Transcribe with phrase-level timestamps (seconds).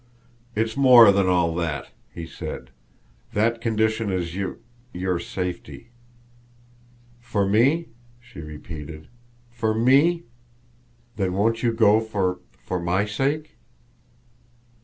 [0.55, 2.71] "It's more than all that," he said.
[3.33, 4.57] "That condition is you
[4.91, 5.91] your safety."
[7.19, 9.09] "For me?" she repeated.
[9.51, 10.23] "For me?
[11.17, 13.57] Then, won't you go for for my sake?"